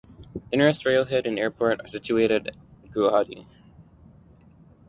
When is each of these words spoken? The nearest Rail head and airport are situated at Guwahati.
The 0.49 0.57
nearest 0.57 0.83
Rail 0.83 1.05
head 1.05 1.27
and 1.27 1.37
airport 1.37 1.79
are 1.81 1.87
situated 1.87 2.47
at 2.47 2.55
Guwahati. 2.91 3.45